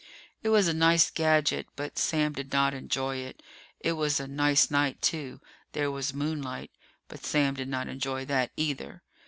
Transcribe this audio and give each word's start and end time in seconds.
It 0.41 0.49
was 0.49 0.67
a 0.67 0.73
nice 0.73 1.11
gadget, 1.11 1.67
but 1.75 1.99
Sam 1.99 2.33
did 2.33 2.51
not 2.51 2.73
enjoy 2.73 3.17
it. 3.17 3.43
It 3.79 3.91
was 3.91 4.19
a 4.19 4.27
nice 4.27 4.71
night, 4.71 4.99
too. 4.99 5.41
There 5.73 5.91
was 5.91 6.11
moonlight. 6.11 6.71
But 7.07 7.23
Sam 7.23 7.53
did 7.53 7.67
not 7.69 7.87
enjoy 7.87 8.25
that, 8.25 8.49
either. 8.57 9.03